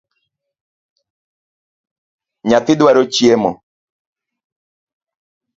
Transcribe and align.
Nyathi 2.47 2.73
dwaro 2.79 3.03
chiemo 3.13 3.51